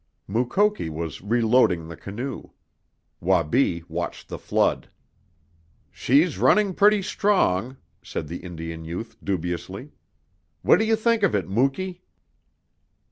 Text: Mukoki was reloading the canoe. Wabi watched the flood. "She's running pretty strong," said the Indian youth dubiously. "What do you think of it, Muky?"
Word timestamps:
Mukoki 0.27 0.89
was 0.89 1.21
reloading 1.21 1.87
the 1.87 1.95
canoe. 1.95 2.45
Wabi 3.19 3.83
watched 3.87 4.29
the 4.29 4.39
flood. 4.39 4.89
"She's 5.91 6.39
running 6.39 6.73
pretty 6.73 7.03
strong," 7.03 7.77
said 8.01 8.27
the 8.27 8.37
Indian 8.37 8.83
youth 8.83 9.15
dubiously. 9.23 9.91
"What 10.63 10.79
do 10.79 10.85
you 10.85 10.95
think 10.95 11.21
of 11.21 11.35
it, 11.35 11.47
Muky?" 11.47 12.01